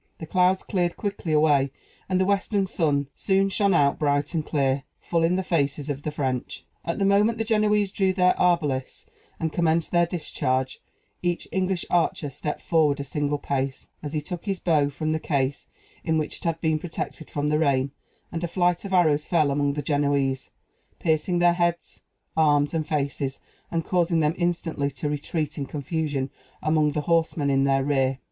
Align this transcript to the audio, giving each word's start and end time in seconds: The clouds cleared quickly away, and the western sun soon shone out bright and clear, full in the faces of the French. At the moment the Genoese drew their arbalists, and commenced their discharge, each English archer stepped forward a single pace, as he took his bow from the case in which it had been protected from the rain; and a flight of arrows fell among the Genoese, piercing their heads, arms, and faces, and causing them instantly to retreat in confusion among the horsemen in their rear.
The 0.17 0.25
clouds 0.25 0.63
cleared 0.63 0.97
quickly 0.97 1.31
away, 1.31 1.69
and 2.09 2.19
the 2.19 2.25
western 2.25 2.65
sun 2.65 3.07
soon 3.15 3.49
shone 3.49 3.75
out 3.75 3.99
bright 3.99 4.33
and 4.33 4.43
clear, 4.43 4.81
full 4.99 5.21
in 5.23 5.35
the 5.35 5.43
faces 5.43 5.91
of 5.91 6.01
the 6.01 6.09
French. 6.09 6.65
At 6.83 6.97
the 6.97 7.05
moment 7.05 7.37
the 7.37 7.43
Genoese 7.43 7.91
drew 7.91 8.11
their 8.11 8.33
arbalists, 8.35 9.05
and 9.39 9.53
commenced 9.53 9.91
their 9.91 10.07
discharge, 10.07 10.79
each 11.21 11.47
English 11.51 11.85
archer 11.91 12.31
stepped 12.31 12.63
forward 12.63 12.99
a 12.99 13.03
single 13.03 13.37
pace, 13.37 13.89
as 14.01 14.13
he 14.13 14.21
took 14.21 14.45
his 14.45 14.57
bow 14.59 14.89
from 14.89 15.11
the 15.11 15.19
case 15.19 15.67
in 16.03 16.17
which 16.17 16.37
it 16.39 16.45
had 16.45 16.59
been 16.61 16.79
protected 16.79 17.29
from 17.29 17.49
the 17.49 17.59
rain; 17.59 17.91
and 18.31 18.43
a 18.43 18.47
flight 18.47 18.83
of 18.83 18.93
arrows 18.93 19.27
fell 19.27 19.51
among 19.51 19.73
the 19.73 19.83
Genoese, 19.83 20.49
piercing 20.97 21.37
their 21.37 21.53
heads, 21.53 22.01
arms, 22.35 22.73
and 22.73 22.87
faces, 22.87 23.39
and 23.69 23.85
causing 23.85 24.19
them 24.19 24.33
instantly 24.39 24.89
to 24.89 25.07
retreat 25.07 25.59
in 25.59 25.67
confusion 25.67 26.31
among 26.63 26.93
the 26.93 27.01
horsemen 27.01 27.51
in 27.51 27.65
their 27.65 27.83
rear. 27.83 28.17